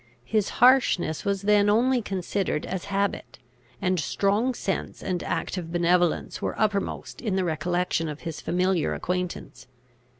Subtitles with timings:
[0.25, 3.37] His harshness was then only considered as habit;
[3.79, 9.67] and strong sense and active benevolence were uppermost in the recollection of his familiar acquaintance.